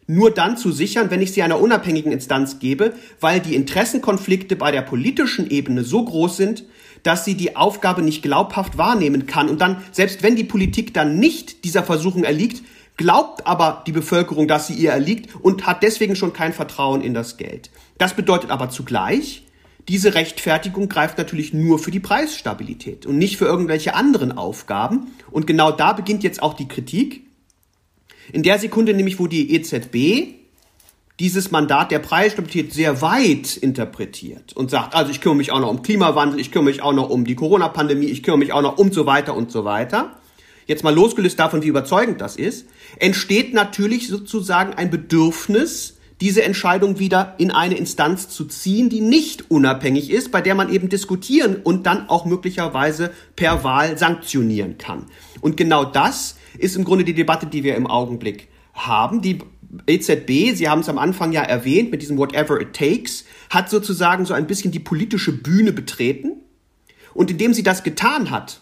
[0.07, 4.71] nur dann zu sichern, wenn ich sie einer unabhängigen Instanz gebe, weil die Interessenkonflikte bei
[4.71, 6.63] der politischen Ebene so groß sind,
[7.03, 9.49] dass sie die Aufgabe nicht glaubhaft wahrnehmen kann.
[9.49, 12.63] Und dann, selbst wenn die Politik dann nicht dieser Versuchung erliegt,
[12.97, 17.13] glaubt aber die Bevölkerung, dass sie ihr erliegt und hat deswegen schon kein Vertrauen in
[17.13, 17.71] das Geld.
[17.97, 19.43] Das bedeutet aber zugleich,
[19.87, 25.07] diese Rechtfertigung greift natürlich nur für die Preisstabilität und nicht für irgendwelche anderen Aufgaben.
[25.31, 27.23] Und genau da beginnt jetzt auch die Kritik.
[28.31, 30.35] In der Sekunde nämlich, wo die EZB
[31.19, 35.69] dieses Mandat der Preisstabilität sehr weit interpretiert und sagt, also ich kümmere mich auch noch
[35.69, 38.77] um Klimawandel, ich kümmere mich auch noch um die Corona-Pandemie, ich kümmere mich auch noch
[38.77, 40.17] um so weiter und so weiter.
[40.65, 42.65] Jetzt mal losgelöst davon, wie überzeugend das ist,
[42.97, 49.51] entsteht natürlich sozusagen ein Bedürfnis, diese Entscheidung wieder in eine Instanz zu ziehen, die nicht
[49.51, 55.07] unabhängig ist, bei der man eben diskutieren und dann auch möglicherweise per Wahl sanktionieren kann.
[55.41, 59.21] Und genau das ist im Grunde die Debatte, die wir im Augenblick haben.
[59.21, 59.39] Die
[59.87, 64.25] EZB, Sie haben es am Anfang ja erwähnt, mit diesem Whatever It Takes, hat sozusagen
[64.25, 66.41] so ein bisschen die politische Bühne betreten.
[67.13, 68.61] Und indem sie das getan hat,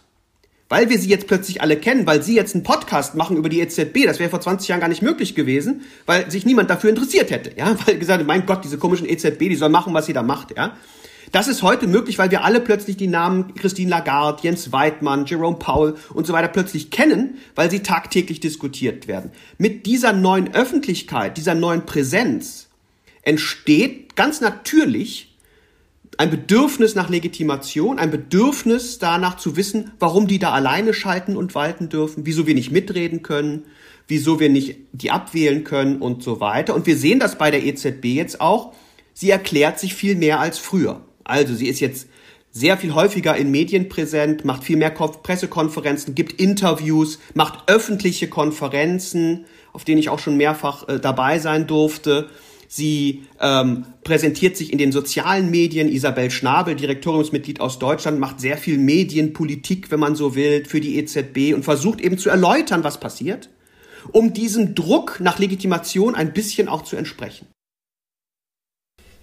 [0.69, 3.60] weil wir sie jetzt plötzlich alle kennen, weil sie jetzt einen Podcast machen über die
[3.60, 7.32] EZB, das wäre vor 20 Jahren gar nicht möglich gewesen, weil sich niemand dafür interessiert
[7.32, 10.23] hätte, ja, weil gesagt, mein Gott, diese komischen EZB, die soll machen, was sie da
[10.23, 10.78] macht, ja.
[11.32, 15.58] Das ist heute möglich, weil wir alle plötzlich die Namen Christine Lagarde, Jens Weidmann, Jerome
[15.58, 19.32] Powell und so weiter plötzlich kennen, weil sie tagtäglich diskutiert werden.
[19.58, 22.70] Mit dieser neuen Öffentlichkeit, dieser neuen Präsenz
[23.22, 25.38] entsteht ganz natürlich
[26.18, 31.54] ein Bedürfnis nach Legitimation, ein Bedürfnis danach zu wissen, warum die da alleine schalten und
[31.54, 33.65] walten dürfen, wieso wir nicht mitreden können,
[34.08, 36.74] wieso wir nicht die abwählen können und so weiter.
[36.74, 38.74] Und wir sehen das bei der EZB jetzt auch.
[39.13, 41.06] Sie erklärt sich viel mehr als früher.
[41.30, 42.08] Also sie ist jetzt
[42.52, 49.46] sehr viel häufiger in Medien präsent, macht viel mehr Pressekonferenzen, gibt Interviews, macht öffentliche Konferenzen,
[49.72, 52.30] auf denen ich auch schon mehrfach äh, dabei sein durfte.
[52.68, 55.89] Sie ähm, präsentiert sich in den sozialen Medien.
[55.89, 60.98] Isabel Schnabel, Direktoriumsmitglied aus Deutschland, macht sehr viel Medienpolitik, wenn man so will, für die
[60.98, 63.50] EZB und versucht eben zu erläutern, was passiert,
[64.12, 67.48] um diesem Druck nach Legitimation ein bisschen auch zu entsprechen.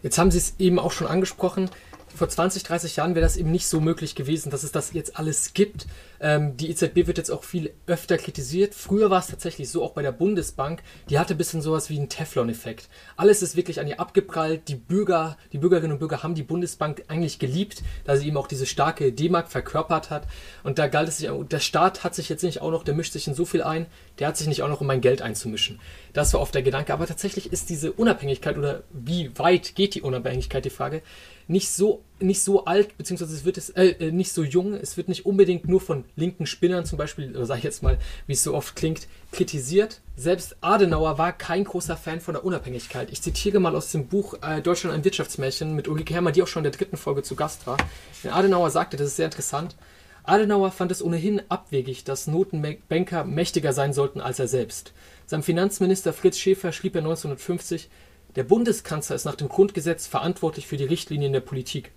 [0.03, 1.71] Jetzt haben Sie es eben auch schon angesprochen
[2.17, 5.19] vor 20, 30 Jahren wäre das eben nicht so möglich gewesen, dass es das jetzt
[5.19, 5.87] alles gibt.
[6.21, 8.75] Ähm, die EZB wird jetzt auch viel öfter kritisiert.
[8.75, 11.99] Früher war es tatsächlich so, auch bei der Bundesbank, die hatte ein bisschen sowas wie
[11.99, 12.89] einen Teflon-Effekt.
[13.17, 14.69] Alles ist wirklich an ihr abgeprallt.
[14.69, 18.49] Die Bürger, die Bürgerinnen und Bürger haben die Bundesbank eigentlich geliebt, da sie eben auch
[18.49, 20.27] diese starke D-Mark verkörpert hat.
[20.63, 23.13] Und da galt es sich, der Staat hat sich jetzt nicht auch noch, der mischt
[23.13, 23.87] sich in so viel ein,
[24.19, 25.81] der hat sich nicht auch noch um mein Geld einzumischen.
[26.13, 26.93] Das war oft der Gedanke.
[26.93, 31.03] Aber tatsächlich ist diese Unabhängigkeit oder wie weit geht die Unabhängigkeit, die Frage,
[31.49, 34.97] nicht so, nicht so alt, beziehungsweise es wird es, äh, äh, nicht so jung, es
[34.97, 38.33] wird nicht unbedingt nur von linken Spinnern zum Beispiel, oder sag ich jetzt mal, wie
[38.33, 40.01] es so oft klingt, kritisiert.
[40.17, 43.11] Selbst Adenauer war kein großer Fan von der Unabhängigkeit.
[43.13, 46.49] Ich zitiere mal aus dem Buch äh, Deutschland ein Wirtschaftsmärchen mit Ulrike Hermer, die auch
[46.49, 47.77] schon in der dritten Folge zu Gast war.
[48.25, 49.77] Denn Adenauer sagte, das ist sehr interessant,
[50.25, 54.93] Adenauer fand es ohnehin abwegig, dass Notenbanker mächtiger sein sollten als er selbst.
[55.27, 57.89] Sein Finanzminister Fritz Schäfer schrieb er 1950,
[58.37, 61.91] der Bundeskanzler ist nach dem Grundgesetz verantwortlich für die Richtlinien der Politik.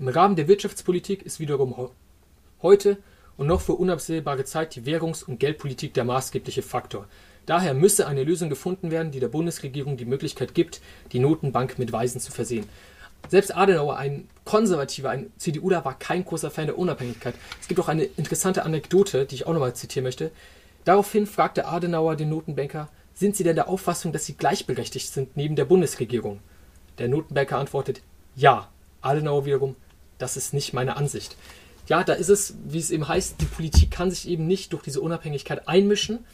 [0.00, 1.90] Im Rahmen der Wirtschaftspolitik ist wiederum
[2.60, 2.98] heute
[3.36, 7.06] und noch für unabsehbare Zeit die Währungs- und Geldpolitik der maßgebliche Faktor.
[7.46, 10.80] Daher müsse eine Lösung gefunden werden, die der Bundesregierung die Möglichkeit gibt,
[11.12, 12.68] die Notenbank mit Weisen zu versehen.
[13.28, 17.34] Selbst Adenauer, ein Konservativer, ein CDUler, war kein großer Fan der Unabhängigkeit.
[17.60, 20.32] Es gibt auch eine interessante Anekdote, die ich auch nochmal zitieren möchte.
[20.84, 25.56] Daraufhin fragte Adenauer den Notenbanker, sind Sie denn der Auffassung, dass Sie gleichberechtigt sind neben
[25.56, 26.40] der Bundesregierung?
[26.98, 28.02] Der Notenbanker antwortet,
[28.36, 28.68] ja.
[29.00, 29.76] Adenauer wiederum,
[30.18, 31.36] das ist nicht meine Ansicht.
[31.86, 34.82] Ja, da ist es, wie es eben heißt, die Politik kann sich eben nicht durch
[34.82, 36.24] diese Unabhängigkeit einmischen.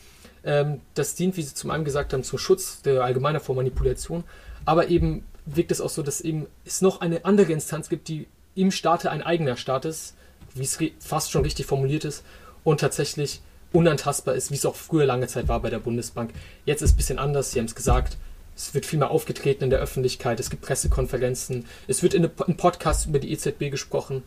[0.45, 4.25] Ähm, das dient, wie Sie zum einen gesagt haben, zum Schutz der allgemeiner vor Manipulation.
[4.65, 8.29] Aber eben wirkt es auch so, dass eben es noch eine andere Instanz gibt, die
[8.55, 10.15] im Staate ein eigener Staat ist,
[10.55, 12.25] wie es fast schon richtig formuliert ist,
[12.63, 13.41] und tatsächlich
[13.73, 16.33] unantastbar ist, wie es auch früher lange Zeit war bei der Bundesbank.
[16.65, 18.17] Jetzt ist es ein bisschen anders, Sie haben es gesagt.
[18.57, 22.57] Es wird viel mehr aufgetreten in der Öffentlichkeit, es gibt Pressekonferenzen, es wird in einem
[22.57, 24.23] Podcast über die EZB gesprochen.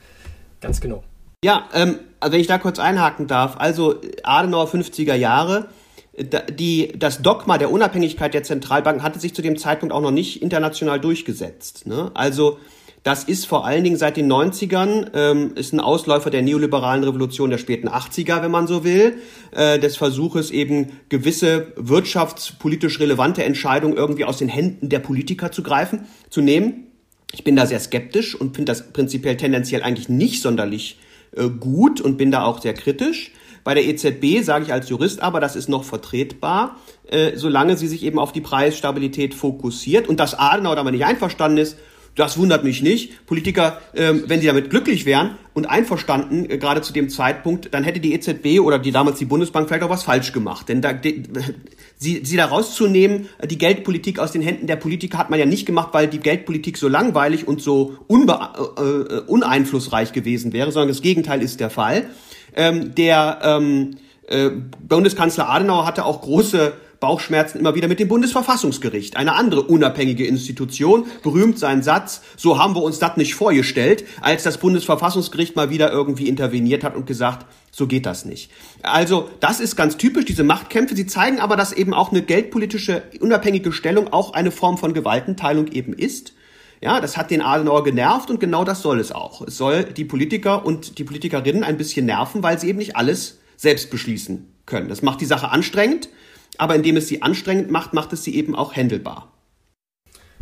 [0.59, 1.03] Ganz genau.
[1.43, 5.67] Ja, ähm, wenn ich da kurz einhaken darf, also Adenauer 50er Jahre,
[6.15, 10.41] die, das Dogma der Unabhängigkeit der Zentralbanken hatte sich zu dem Zeitpunkt auch noch nicht
[10.41, 11.85] international durchgesetzt.
[11.85, 12.11] Ne?
[12.13, 12.59] Also
[13.03, 17.49] das ist vor allen Dingen seit den 90ern, ähm, ist ein Ausläufer der neoliberalen Revolution
[17.49, 19.17] der späten 80er, wenn man so will,
[19.51, 25.63] äh, des Versuches eben gewisse wirtschaftspolitisch relevante Entscheidungen irgendwie aus den Händen der Politiker zu
[25.63, 26.87] greifen, zu nehmen.
[27.33, 30.97] Ich bin da sehr skeptisch und finde das prinzipiell tendenziell eigentlich nicht sonderlich
[31.35, 33.33] äh, gut und bin da auch sehr kritisch.
[33.65, 37.87] Bei der EZB sage ich als Jurist aber, das ist noch vertretbar, äh, solange sie
[37.87, 41.77] sich eben auf die Preisstabilität fokussiert und dass Adenauer damit nicht einverstanden ist
[42.15, 43.25] das wundert mich nicht.
[43.25, 47.83] Politiker, ähm, wenn sie damit glücklich wären und einverstanden, äh, gerade zu dem Zeitpunkt, dann
[47.83, 50.69] hätte die EZB oder die damals die Bundesbank vielleicht auch was falsch gemacht.
[50.69, 51.23] Denn da, die,
[51.97, 55.45] sie, sie da rauszunehmen, äh, die Geldpolitik aus den Händen der Politiker hat man ja
[55.45, 58.39] nicht gemacht, weil die Geldpolitik so langweilig und so unbe
[58.77, 62.05] äh, äh, uneinflussreich gewesen wäre, sondern das Gegenteil ist der Fall.
[62.55, 63.95] Ähm, der ähm,
[64.27, 64.51] äh,
[64.87, 66.73] Bundeskanzler Adenauer hatte auch große
[67.03, 72.75] Bauchschmerzen immer wieder mit dem Bundesverfassungsgericht, eine andere unabhängige Institution, berühmt sein Satz, so haben
[72.75, 77.45] wir uns das nicht vorgestellt, als das Bundesverfassungsgericht mal wieder irgendwie interveniert hat und gesagt,
[77.71, 78.51] so geht das nicht.
[78.83, 80.95] Also das ist ganz typisch, diese Machtkämpfe.
[80.95, 85.67] Sie zeigen aber, dass eben auch eine geldpolitische unabhängige Stellung auch eine Form von Gewaltenteilung
[85.67, 86.31] eben ist.
[86.79, 89.41] Ja, das hat den Adenauer genervt und genau das soll es auch.
[89.41, 93.39] Es soll die Politiker und die Politikerinnen ein bisschen nerven, weil sie eben nicht alles
[93.57, 94.87] selbst beschließen können.
[94.87, 96.07] Das macht die Sache anstrengend
[96.59, 99.33] aber indem es sie anstrengend macht, macht es sie eben auch händelbar.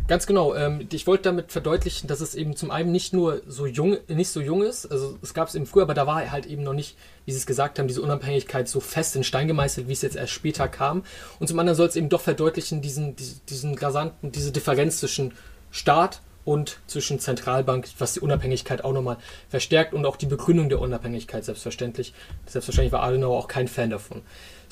[0.08, 0.54] Ganz genau.
[0.54, 4.30] Ähm, ich wollte damit verdeutlichen, dass es eben zum einen nicht nur so jung, nicht
[4.30, 4.86] so jung ist.
[4.86, 7.38] Also es gab es eben früher, aber da war halt eben noch nicht, wie Sie
[7.38, 10.68] es gesagt haben, diese Unabhängigkeit so fest in Stein gemeißelt, wie es jetzt erst später
[10.68, 11.04] kam.
[11.38, 13.14] Und zum anderen soll es eben doch verdeutlichen, diesen,
[13.48, 15.34] diesen rasanten, diese Differenz zwischen
[15.70, 20.80] Staat und zwischen Zentralbank, was die Unabhängigkeit auch nochmal verstärkt und auch die Begründung der
[20.80, 22.12] Unabhängigkeit selbstverständlich.
[22.46, 24.22] Selbstverständlich war Adenauer auch kein Fan davon.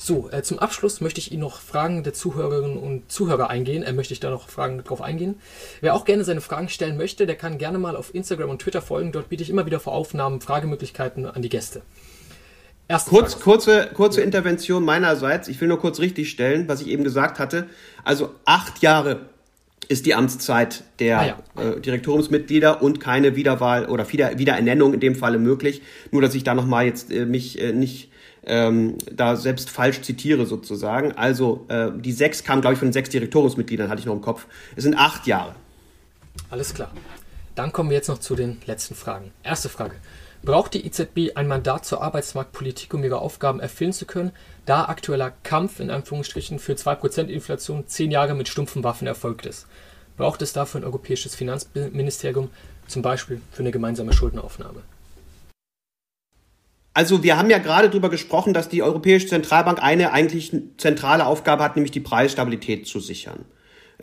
[0.03, 3.83] So, äh, zum Abschluss möchte ich Ihnen noch Fragen der Zuhörerinnen und Zuhörer eingehen.
[3.83, 5.35] Äh, möchte ich da noch Fragen drauf eingehen.
[5.79, 8.81] Wer auch gerne seine Fragen stellen möchte, der kann gerne mal auf Instagram und Twitter
[8.81, 9.11] folgen.
[9.11, 11.83] Dort biete ich immer wieder vor Aufnahmen Fragemöglichkeiten an die Gäste.
[12.87, 15.47] Erste Kurz, kurze, kurze Intervention meinerseits.
[15.47, 17.67] Ich will nur kurz richtig stellen, was ich eben gesagt hatte.
[18.03, 19.29] Also acht Jahre
[19.87, 21.61] ist die Amtszeit der ah ja.
[21.61, 25.83] äh, Direktoriumsmitglieder und keine Wiederwahl oder Wieder Wiederernennung in dem Falle möglich.
[26.09, 28.10] Nur, dass ich da nochmal jetzt äh, mich äh, nicht
[28.45, 31.11] ähm, da selbst falsch zitiere sozusagen.
[31.13, 34.21] Also äh, die sechs kamen, glaube ich, von den sechs Direktoriumsmitgliedern, hatte ich noch im
[34.21, 34.47] Kopf.
[34.75, 35.55] Es sind acht Jahre.
[36.49, 36.91] Alles klar.
[37.55, 39.31] Dann kommen wir jetzt noch zu den letzten Fragen.
[39.43, 39.95] Erste Frage.
[40.43, 44.31] Braucht die EZB ein Mandat zur Arbeitsmarktpolitik, um ihre Aufgaben erfüllen zu können,
[44.65, 49.67] da aktueller Kampf in Anführungsstrichen für 2% Inflation zehn Jahre mit stumpfen Waffen erfolgt ist?
[50.17, 52.49] Braucht es dafür ein europäisches Finanzministerium,
[52.87, 54.81] zum Beispiel für eine gemeinsame Schuldenaufnahme?
[56.93, 61.63] Also wir haben ja gerade darüber gesprochen, dass die Europäische Zentralbank eine eigentlich zentrale Aufgabe
[61.63, 63.45] hat, nämlich die Preisstabilität zu sichern.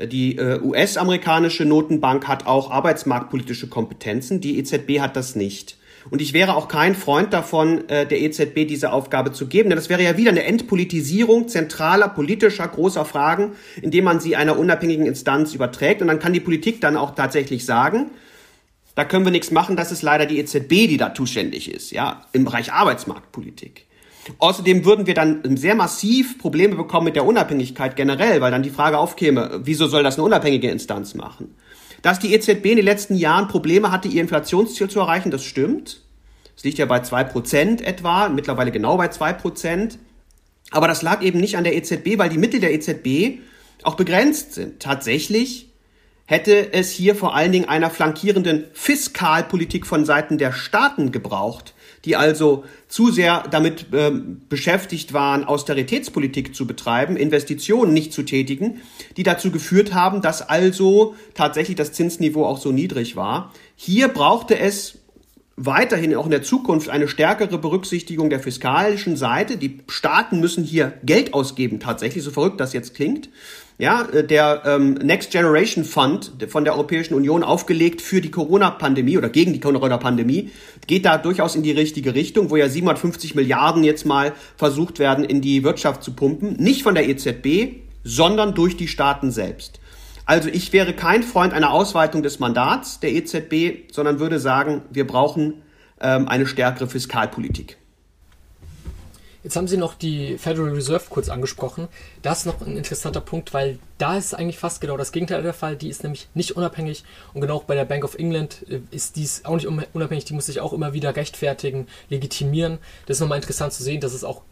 [0.01, 5.77] Die äh, US-amerikanische Notenbank hat auch arbeitsmarktpolitische Kompetenzen, die EZB hat das nicht.
[6.11, 9.77] Und ich wäre auch kein Freund davon, äh, der EZB diese Aufgabe zu geben, denn
[9.77, 15.05] das wäre ja wieder eine Entpolitisierung zentraler politischer großer Fragen, indem man sie einer unabhängigen
[15.05, 16.01] Instanz überträgt.
[16.01, 18.13] Und dann kann die Politik dann auch tatsächlich sagen,
[18.99, 22.27] da können wir nichts machen, das ist leider die EZB, die da zuständig ist, ja,
[22.33, 23.87] im Bereich Arbeitsmarktpolitik.
[24.39, 28.71] Außerdem würden wir dann sehr massiv Probleme bekommen mit der Unabhängigkeit generell, weil dann die
[28.71, 31.55] Frage aufkäme, wieso soll das eine unabhängige Instanz machen?
[32.03, 36.03] Dass die EZB in den letzten Jahren Probleme hatte, ihr Inflationsziel zu erreichen, das stimmt.
[36.57, 40.01] Es liegt ja bei zwei Prozent etwa, mittlerweile genau bei zwei Prozent.
[40.73, 43.39] Aber das lag eben nicht an der EZB, weil die Mittel der EZB
[43.85, 44.81] auch begrenzt sind.
[44.81, 45.68] Tatsächlich
[46.29, 51.73] hätte es hier vor allen Dingen einer flankierenden Fiskalpolitik von Seiten der Staaten gebraucht,
[52.05, 54.13] die also zu sehr damit äh,
[54.51, 58.83] beschäftigt waren, Austeritätspolitik zu betreiben, Investitionen nicht zu tätigen,
[59.17, 63.55] die dazu geführt haben, dass also tatsächlich das Zinsniveau auch so niedrig war.
[63.75, 64.99] Hier brauchte es
[65.57, 69.57] weiterhin auch in der Zukunft eine stärkere Berücksichtigung der fiskalischen Seite.
[69.57, 73.31] Die Staaten müssen hier Geld ausgeben, tatsächlich, so verrückt das jetzt klingt.
[73.79, 79.17] Ja, äh, der ähm, Next Generation Fund von der Europäischen Union aufgelegt für die Corona-Pandemie
[79.17, 80.51] oder gegen die Corona-Pandemie
[80.89, 85.25] geht da durchaus in die richtige Richtung, wo ja 750 Milliarden jetzt mal versucht werden,
[85.25, 86.57] in die Wirtschaft zu pumpen.
[86.57, 89.81] Nicht von der EZB, sondern durch die Staaten selbst.
[90.27, 95.07] Also ich wäre kein Freund einer Ausweitung des Mandats der EZB, sondern würde sagen, wir
[95.07, 95.63] brauchen
[96.01, 97.78] ähm, eine stärkere Fiskalpolitik.
[99.45, 101.87] Jetzt haben Sie noch die Federal Reserve kurz angesprochen.
[102.23, 105.55] Das ist noch ein interessanter Punkt, weil da ist eigentlich fast genau das Gegenteil der
[105.55, 105.77] Fall.
[105.77, 109.45] Die ist nämlich nicht unabhängig und genau bei der Bank of England äh, ist dies
[109.45, 110.25] auch nicht unabhängig.
[110.25, 112.79] Die muss sich auch immer wieder rechtfertigen, legitimieren.
[113.07, 114.43] Das ist nochmal interessant zu sehen, dass es auch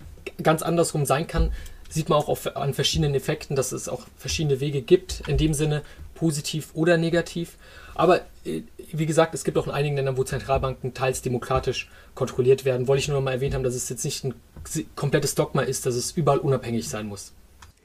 [0.42, 1.52] ganz andersrum sein kann.
[1.88, 5.54] Sieht man auch auf, an verschiedenen Effekten, dass es auch verschiedene Wege gibt, in dem
[5.54, 5.82] Sinne
[6.14, 7.56] positiv oder negativ.
[7.96, 12.64] Aber äh, wie gesagt, es gibt auch in einigen Ländern, wo Zentralbanken teils demokratisch kontrolliert
[12.64, 12.86] werden.
[12.86, 14.34] Wollte ich nur noch mal erwähnt haben, dass es jetzt nicht ein
[14.94, 17.32] komplettes Dogma ist, dass es überall unabhängig sein muss.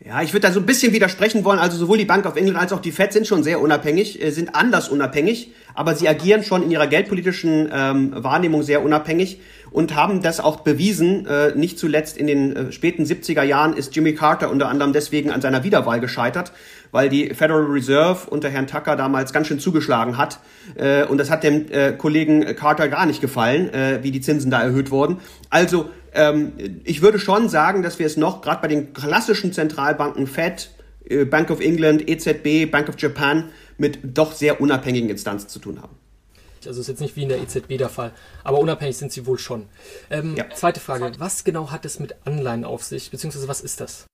[0.04, 1.60] Ja, ich würde da so ein bisschen widersprechen wollen.
[1.60, 4.32] Also sowohl die Bank of England als auch die Fed sind schon sehr unabhängig, äh,
[4.32, 9.40] sind anders unabhängig, aber sie agieren schon in ihrer geldpolitischen ähm, Wahrnehmung sehr unabhängig
[9.72, 11.26] und haben das auch bewiesen.
[11.26, 15.32] Äh, nicht zuletzt in den äh, späten 70er Jahren ist Jimmy Carter unter anderem deswegen
[15.32, 16.52] an seiner Wiederwahl gescheitert,
[16.92, 20.40] weil die Federal Reserve unter Herrn Tucker damals ganz schön zugeschlagen hat.
[20.76, 24.52] Äh, und das hat dem äh, Kollegen Carter gar nicht gefallen, äh, wie die Zinsen
[24.52, 25.20] da erhöht wurden.
[25.50, 26.52] Also ähm,
[26.84, 30.72] ich würde schon sagen, dass wir es noch gerade bei den klassischen Zentralbanken Fed,
[31.10, 33.46] äh, Bank of England, EZB, Bank of Japan
[33.82, 35.96] mit doch sehr unabhängigen Instanzen zu tun haben.
[36.65, 38.12] Also ist jetzt nicht wie in der EZB der Fall,
[38.44, 39.65] aber unabhängig sind sie wohl schon.
[40.12, 40.46] Ähm, ja.
[40.54, 44.06] Zweite Frage, was genau hat es mit Anleihen auf sich, beziehungsweise was ist das?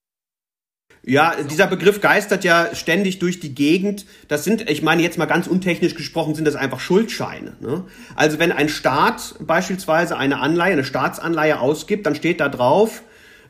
[1.03, 4.05] Ja, dieser Begriff geistert ja ständig durch die Gegend.
[4.27, 7.55] Das sind, ich meine jetzt mal ganz untechnisch gesprochen, sind das einfach Schuldscheine.
[7.59, 7.85] Ne?
[8.15, 13.03] Also wenn ein Staat beispielsweise eine Anleihe, eine Staatsanleihe ausgibt, dann steht da drauf,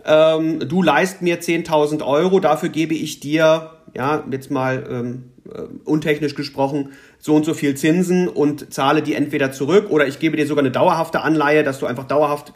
[0.06, 5.37] ähm, du leist mir 10.000 Euro, dafür gebe ich dir, ja, jetzt mal ähm, äh,
[5.86, 10.38] untechnisch gesprochen, so und so viel Zinsen und zahle die entweder zurück oder ich gebe
[10.38, 12.53] dir sogar eine dauerhafte Anleihe, dass du einfach dauerhaft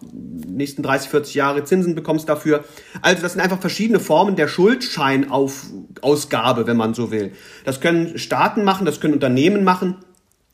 [0.47, 2.63] nächsten 30, 40 Jahre Zinsen bekommst dafür.
[3.01, 7.31] Also das sind einfach verschiedene Formen der Schuldscheinausgabe, wenn man so will.
[7.65, 9.97] Das können Staaten machen, das können Unternehmen machen.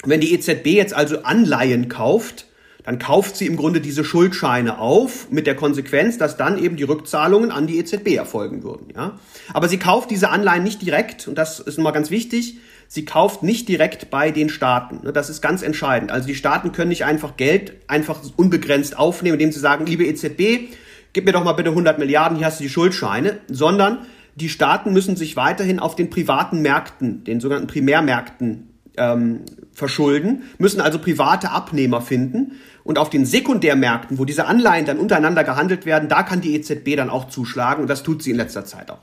[0.03, 2.46] Wenn die EZB jetzt also Anleihen kauft,
[2.87, 6.83] dann kauft sie im Grunde diese Schuldscheine auf, mit der Konsequenz, dass dann eben die
[6.83, 8.93] Rückzahlungen an die EZB erfolgen würden.
[8.95, 9.19] Ja?
[9.53, 13.43] Aber sie kauft diese Anleihen nicht direkt, und das ist nochmal ganz wichtig, sie kauft
[13.43, 15.01] nicht direkt bei den Staaten.
[15.03, 16.13] Ne, das ist ganz entscheidend.
[16.13, 20.73] Also die Staaten können nicht einfach Geld einfach unbegrenzt aufnehmen, indem sie sagen, liebe EZB,
[21.11, 24.93] gib mir doch mal bitte 100 Milliarden, hier hast du die Schuldscheine, sondern die Staaten
[24.93, 31.51] müssen sich weiterhin auf den privaten Märkten, den sogenannten Primärmärkten, ähm, verschulden, müssen also private
[31.51, 32.53] Abnehmer finden.
[32.87, 36.95] Und auf den Sekundärmärkten, wo diese Anleihen dann untereinander gehandelt werden, da kann die EZB
[36.95, 39.01] dann auch zuschlagen und das tut sie in letzter Zeit auch.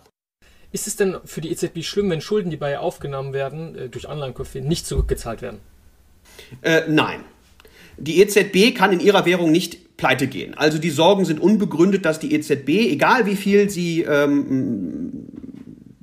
[0.73, 3.89] Ist es denn für die EZB schlimm, wenn Schulden, die bei ihr aufgenommen werden, äh,
[3.91, 5.59] durch Anleihenkäufe nicht zurückgezahlt werden?
[6.63, 7.21] Äh, nein.
[7.99, 10.55] Die EZB kann in ihrer Währung nicht pleite gehen.
[10.55, 15.29] Also die Sorgen sind unbegründet, dass die EZB, egal wie viel sie ähm,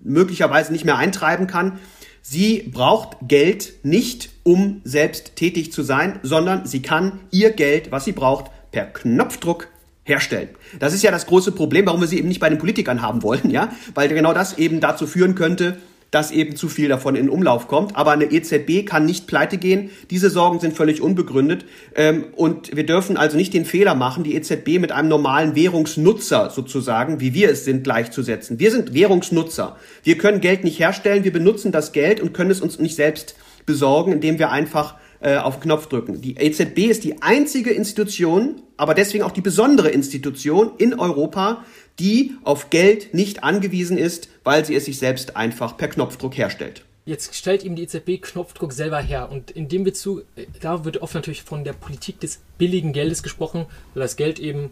[0.03, 1.79] möglicherweise nicht mehr eintreiben kann,
[2.21, 8.06] sie braucht Geld nicht, um selbst tätig zu sein, sondern sie kann ihr Geld, was
[8.06, 9.67] sie braucht, per Knopfdruck
[10.04, 10.49] herstellen.
[10.80, 13.23] Das ist ja das große Problem, warum wir sie eben nicht bei den Politikern haben
[13.23, 15.77] wollen, ja, weil genau das eben dazu führen könnte,
[16.12, 17.95] dass eben zu viel davon in Umlauf kommt.
[17.95, 19.89] Aber eine EZB kann nicht pleite gehen.
[20.10, 21.65] Diese Sorgen sind völlig unbegründet.
[21.95, 26.49] Ähm, und wir dürfen also nicht den Fehler machen, die EZB mit einem normalen Währungsnutzer
[26.49, 28.60] sozusagen, wie wir es sind, gleichzusetzen.
[28.60, 29.77] Wir sind Währungsnutzer.
[30.04, 31.23] Wir können Geld nicht herstellen.
[31.23, 33.36] Wir benutzen das Geld und können es uns nicht selbst
[33.71, 36.21] besorgen, indem wir einfach äh, auf den Knopf drücken.
[36.21, 41.63] Die EZB ist die einzige Institution, aber deswegen auch die besondere Institution in Europa,
[41.99, 46.84] die auf Geld nicht angewiesen ist, weil sie es sich selbst einfach per Knopfdruck herstellt.
[47.05, 51.01] Jetzt stellt ihm die EZB Knopfdruck selber her und in dem Bezug, äh, da wird
[51.01, 54.71] oft natürlich von der Politik des billigen Geldes gesprochen, weil das Geld eben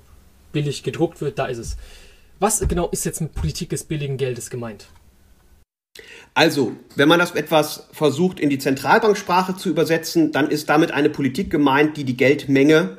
[0.51, 1.77] billig gedruckt wird, da ist es.
[2.39, 4.87] Was genau ist jetzt mit Politik des billigen Geldes gemeint?
[6.33, 11.09] Also, wenn man das etwas versucht in die Zentralbanksprache zu übersetzen, dann ist damit eine
[11.09, 12.97] Politik gemeint, die die Geldmenge,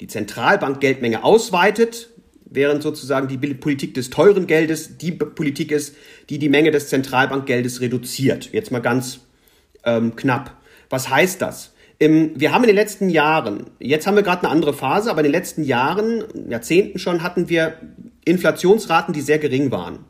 [0.00, 2.10] die Zentralbankgeldmenge ausweitet,
[2.46, 5.94] während sozusagen die Politik des teuren Geldes die Politik ist,
[6.30, 8.50] die die Menge des Zentralbankgeldes reduziert.
[8.52, 9.20] Jetzt mal ganz
[9.84, 10.56] ähm, knapp.
[10.88, 11.72] Was heißt das?
[11.98, 15.20] Im, wir haben in den letzten Jahren, jetzt haben wir gerade eine andere Phase, aber
[15.20, 17.74] in den letzten Jahren, Jahrzehnten schon, hatten wir
[18.24, 20.06] Inflationsraten, die sehr gering waren.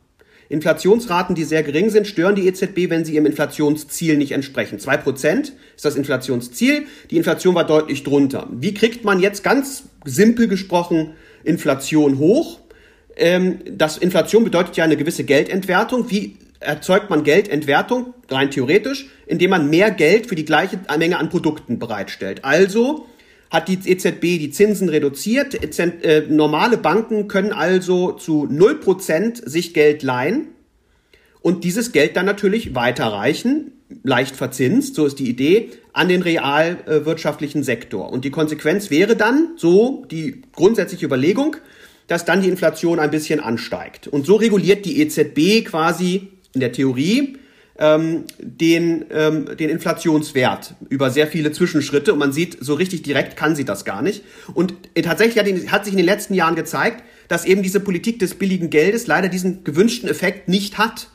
[0.50, 4.80] Inflationsraten, die sehr gering sind, stören die EZB, wenn sie ihrem Inflationsziel nicht entsprechen.
[4.80, 6.86] Zwei Prozent ist das Inflationsziel.
[7.10, 8.48] Die Inflation war deutlich drunter.
[8.50, 11.12] Wie kriegt man jetzt ganz simpel gesprochen
[11.44, 12.58] Inflation hoch?
[13.16, 16.10] Ähm, das Inflation bedeutet ja eine gewisse Geldentwertung.
[16.10, 18.12] Wie erzeugt man Geldentwertung?
[18.28, 22.44] Rein theoretisch, indem man mehr Geld für die gleiche Menge an Produkten bereitstellt.
[22.44, 23.06] Also
[23.50, 25.54] hat die EZB die Zinsen reduziert.
[25.78, 30.48] Äh, normale Banken können also zu 0% sich Geld leihen
[31.42, 37.62] und dieses Geld dann natürlich weiterreichen, leicht verzinst, so ist die Idee, an den realwirtschaftlichen
[37.62, 38.12] Sektor.
[38.12, 41.56] Und die Konsequenz wäre dann, so die grundsätzliche Überlegung,
[42.06, 44.06] dass dann die Inflation ein bisschen ansteigt.
[44.06, 47.38] Und so reguliert die EZB quasi in der Theorie
[47.81, 53.37] ähm, den, ähm, den Inflationswert über sehr viele Zwischenschritte und man sieht, so richtig direkt
[53.37, 54.23] kann sie das gar nicht.
[54.55, 58.19] Und äh, tatsächlich hat, hat sich in den letzten Jahren gezeigt, dass eben diese Politik
[58.19, 61.09] des billigen Geldes leider diesen gewünschten Effekt nicht hat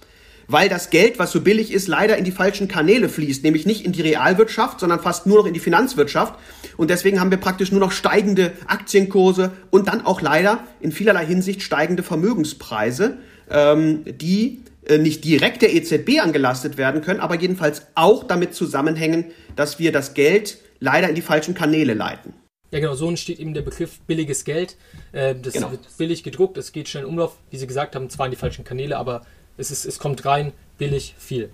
[0.47, 3.85] weil das Geld, was so billig ist, leider in die falschen Kanäle fließt, nämlich nicht
[3.85, 6.35] in die Realwirtschaft, sondern fast nur noch in die Finanzwirtschaft.
[6.77, 11.25] Und deswegen haben wir praktisch nur noch steigende Aktienkurse und dann auch leider in vielerlei
[11.25, 13.17] Hinsicht steigende Vermögenspreise,
[13.49, 19.79] ähm, die nicht direkt der EZB angelastet werden können, aber jedenfalls auch damit zusammenhängen, dass
[19.79, 22.33] wir das Geld leider in die falschen Kanäle leiten.
[22.71, 24.75] Ja, genau, so entsteht eben der Begriff billiges Geld.
[25.11, 25.71] Äh, das genau.
[25.71, 28.37] wird billig gedruckt, es geht schnell in Umlauf, wie Sie gesagt haben, zwar in die
[28.37, 29.25] falschen Kanäle, aber
[29.57, 31.49] es, ist, es kommt rein, billig, viel.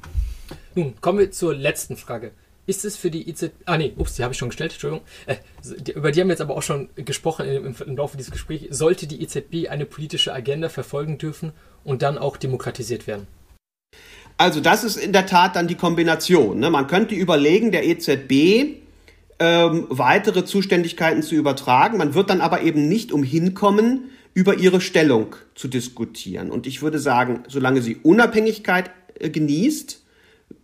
[0.75, 2.31] Nun, kommen wir zur letzten Frage.
[2.65, 3.51] Ist es für die EZB.
[3.65, 5.05] Ah, nee, ups, die habe ich schon gestellt, Entschuldigung.
[5.25, 5.35] Äh,
[5.91, 8.77] über die haben wir jetzt aber auch schon gesprochen im, im Laufe dieses Gesprächs.
[8.77, 13.27] Sollte die EZB eine politische Agenda verfolgen dürfen und dann auch demokratisiert werden?
[14.37, 16.59] Also, das ist in der Tat dann die Kombination.
[16.59, 16.69] Ne?
[16.69, 18.81] Man könnte überlegen, der EZB
[19.39, 21.97] ähm, weitere Zuständigkeiten zu übertragen.
[21.97, 26.51] Man wird dann aber eben nicht umhin kommen, über ihre Stellung zu diskutieren.
[26.51, 30.01] Und ich würde sagen, solange sie Unabhängigkeit äh, genießt,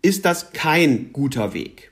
[0.01, 1.91] ist das kein guter Weg.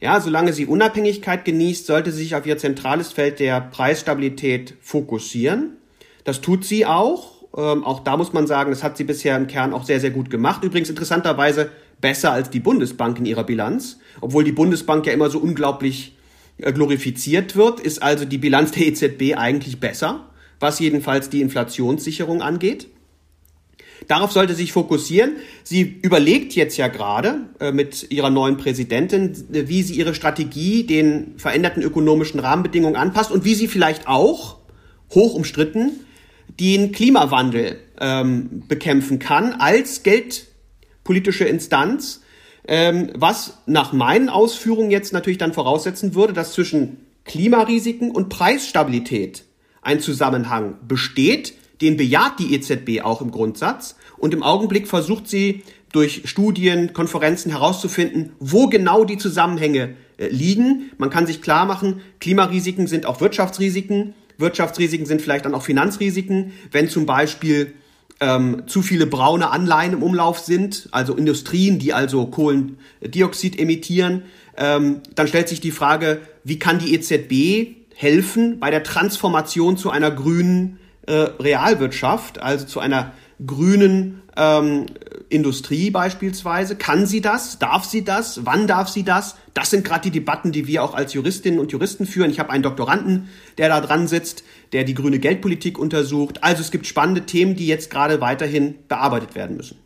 [0.00, 5.76] Ja, solange sie Unabhängigkeit genießt, sollte sie sich auf ihr zentrales Feld der Preisstabilität fokussieren.
[6.24, 7.31] Das tut sie auch.
[7.56, 10.10] Ähm, auch da muss man sagen, das hat sie bisher im Kern auch sehr, sehr
[10.10, 10.64] gut gemacht.
[10.64, 13.98] Übrigens interessanterweise besser als die Bundesbank in ihrer Bilanz.
[14.20, 16.16] Obwohl die Bundesbank ja immer so unglaublich
[16.58, 20.28] äh, glorifiziert wird, ist also die Bilanz der EZB eigentlich besser,
[20.60, 22.88] was jedenfalls die Inflationssicherung angeht.
[24.08, 25.36] Darauf sollte sich fokussieren.
[25.62, 31.34] Sie überlegt jetzt ja gerade äh, mit ihrer neuen Präsidentin, wie sie ihre Strategie den
[31.36, 34.58] veränderten ökonomischen Rahmenbedingungen anpasst und wie sie vielleicht auch,
[35.10, 36.00] hoch umstritten,
[36.48, 42.22] den Klimawandel ähm, bekämpfen kann als geldpolitische Instanz,
[42.66, 49.44] ähm, was nach meinen Ausführungen jetzt natürlich dann voraussetzen würde, dass zwischen Klimarisiken und Preisstabilität
[49.80, 53.96] ein Zusammenhang besteht, den bejaht die EZB auch im Grundsatz.
[54.16, 60.90] Und im Augenblick versucht sie durch Studien, Konferenzen herauszufinden, wo genau die Zusammenhänge äh, liegen.
[60.96, 64.14] Man kann sich klar machen, Klimarisiken sind auch Wirtschaftsrisiken.
[64.38, 66.52] Wirtschaftsrisiken sind vielleicht dann auch Finanzrisiken.
[66.70, 67.74] Wenn zum Beispiel
[68.20, 74.22] ähm, zu viele braune Anleihen im Umlauf sind, also Industrien, die also Kohlendioxid emittieren,
[74.56, 79.90] ähm, dann stellt sich die Frage, wie kann die EZB helfen bei der Transformation zu
[79.90, 83.12] einer grünen äh, Realwirtschaft, also zu einer
[83.46, 84.86] grünen ähm,
[85.28, 86.76] Industrie beispielsweise.
[86.76, 87.58] Kann sie das?
[87.58, 88.44] Darf sie das?
[88.44, 89.36] Wann darf sie das?
[89.54, 92.30] Das sind gerade die Debatten, die wir auch als Juristinnen und Juristen führen.
[92.30, 93.28] Ich habe einen Doktoranden,
[93.58, 96.42] der da dran sitzt, der die grüne Geldpolitik untersucht.
[96.42, 99.78] Also es gibt spannende Themen, die jetzt gerade weiterhin bearbeitet werden müssen.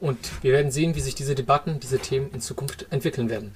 [0.00, 3.54] Und wir werden sehen, wie sich diese Debatten, diese Themen in Zukunft entwickeln werden.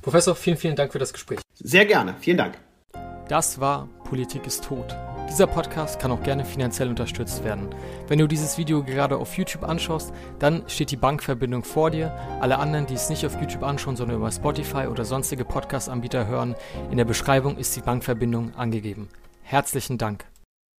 [0.00, 1.40] Professor, vielen, vielen Dank für das Gespräch.
[1.54, 2.14] Sehr gerne.
[2.20, 2.58] Vielen Dank.
[3.28, 4.96] Das war Politik ist tot.
[5.30, 7.68] Dieser Podcast kann auch gerne finanziell unterstützt werden.
[8.08, 12.12] Wenn du dieses Video gerade auf YouTube anschaust, dann steht die Bankverbindung vor dir.
[12.40, 16.56] Alle anderen, die es nicht auf YouTube anschauen, sondern über Spotify oder sonstige Podcast-Anbieter hören,
[16.90, 19.08] in der Beschreibung ist die Bankverbindung angegeben.
[19.44, 20.29] Herzlichen Dank.